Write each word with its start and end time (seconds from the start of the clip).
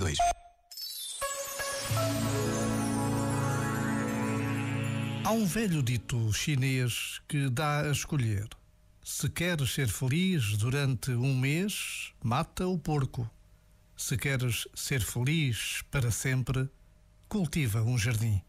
2022. 0.00 0.18
Há 5.24 5.30
um 5.32 5.44
velho 5.44 5.82
dito 5.82 6.32
chinês 6.32 7.20
que 7.28 7.50
dá 7.50 7.82
a 7.82 7.90
escolher. 7.90 8.48
Se 9.04 9.28
queres 9.28 9.74
ser 9.74 9.88
feliz 9.88 10.56
durante 10.56 11.10
um 11.10 11.38
mês, 11.38 12.12
mata 12.22 12.66
o 12.66 12.78
porco. 12.78 13.30
Se 13.96 14.16
queres 14.16 14.66
ser 14.74 15.02
feliz 15.02 15.82
para 15.90 16.10
sempre, 16.10 16.68
cultiva 17.28 17.82
um 17.82 17.98
jardim. 17.98 18.40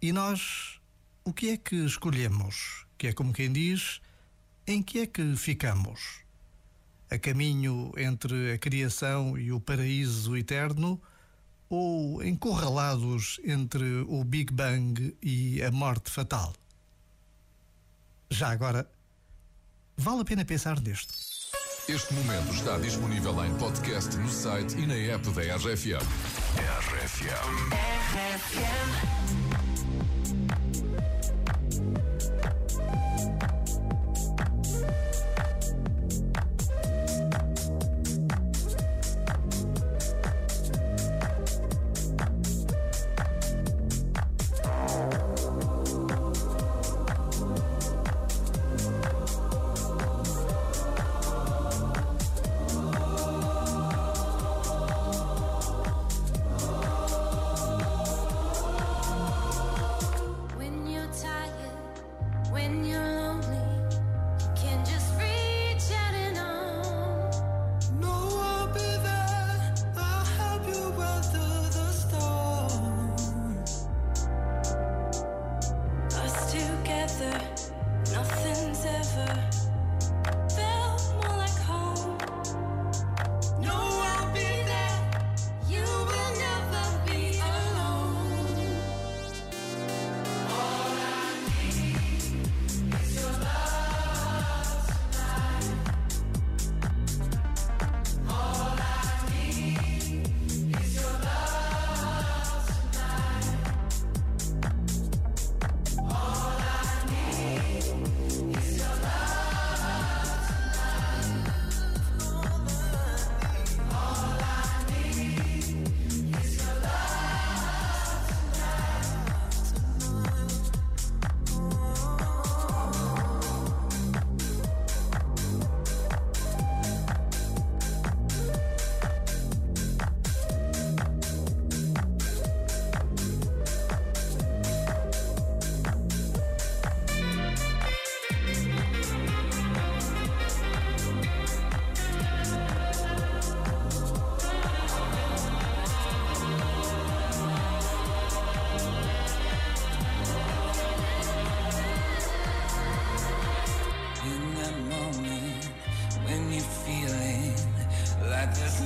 E 0.00 0.12
nós, 0.12 0.80
o 1.22 1.32
que 1.32 1.50
é 1.50 1.56
que 1.56 1.76
escolhemos? 1.76 2.86
Que 2.96 3.08
é 3.08 3.12
como 3.12 3.32
quem 3.32 3.52
diz, 3.52 4.00
em 4.66 4.82
que 4.82 5.00
é 5.00 5.06
que 5.06 5.36
ficamos? 5.36 6.23
A 7.10 7.18
caminho 7.18 7.92
entre 7.96 8.52
a 8.52 8.58
criação 8.58 9.38
e 9.38 9.52
o 9.52 9.60
paraíso 9.60 10.36
eterno? 10.36 11.00
Ou 11.68 12.22
encurralados 12.22 13.40
entre 13.44 13.84
o 14.08 14.22
Big 14.24 14.52
Bang 14.52 15.16
e 15.22 15.62
a 15.62 15.70
morte 15.70 16.10
fatal? 16.10 16.52
Já 18.30 18.50
agora, 18.50 18.88
vale 19.96 20.20
a 20.22 20.24
pena 20.24 20.44
pensar 20.44 20.80
nisto. 20.80 21.14
Este 21.88 22.14
momento 22.14 22.54
está 22.54 22.78
disponível 22.78 23.44
em 23.44 23.54
podcast 23.56 24.16
no 24.16 24.28
site 24.28 24.76
e 24.78 24.86
na 24.86 24.94
app 24.94 25.28
da 25.30 25.42
RFM. 25.56 26.00
RFM. 26.56 28.04
When 28.54 29.23
nothing's 78.12 78.84
ever 78.84 79.53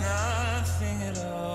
nothing 0.00 1.02
at 1.02 1.24
all. 1.24 1.47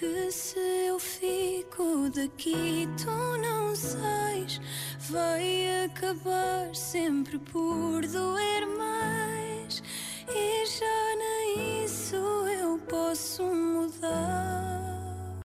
Que 0.00 0.32
se 0.32 0.58
eu 0.88 0.98
fico 0.98 2.08
daqui, 2.08 2.88
tu 2.96 3.10
não 3.42 3.76
sais. 3.76 4.58
Vai 5.10 5.84
acabar 5.84 6.74
sempre 6.74 7.38
por 7.38 8.00
doer 8.06 8.49